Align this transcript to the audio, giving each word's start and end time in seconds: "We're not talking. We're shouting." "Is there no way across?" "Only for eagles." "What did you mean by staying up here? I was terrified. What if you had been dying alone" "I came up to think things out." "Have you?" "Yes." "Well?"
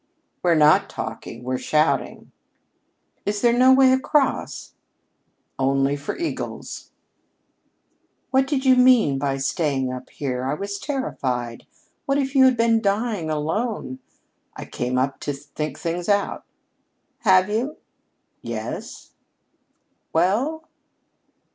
"We're 0.41 0.55
not 0.55 0.89
talking. 0.89 1.43
We're 1.43 1.59
shouting." 1.59 2.31
"Is 3.23 3.41
there 3.41 3.53
no 3.53 3.71
way 3.71 3.93
across?" 3.93 4.73
"Only 5.59 5.95
for 5.95 6.17
eagles." 6.17 6.89
"What 8.31 8.47
did 8.47 8.65
you 8.65 8.75
mean 8.75 9.19
by 9.19 9.37
staying 9.37 9.93
up 9.93 10.09
here? 10.09 10.43
I 10.43 10.55
was 10.55 10.79
terrified. 10.79 11.67
What 12.07 12.17
if 12.17 12.33
you 12.33 12.45
had 12.45 12.57
been 12.57 12.81
dying 12.81 13.29
alone" 13.29 13.99
"I 14.57 14.65
came 14.65 14.97
up 14.97 15.19
to 15.19 15.33
think 15.33 15.77
things 15.77 16.09
out." 16.09 16.45
"Have 17.19 17.47
you?" 17.51 17.77
"Yes." 18.41 19.11
"Well?" 20.13 20.67